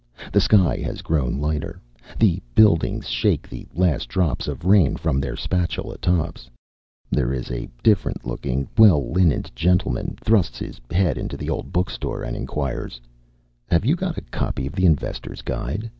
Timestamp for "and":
12.23-12.35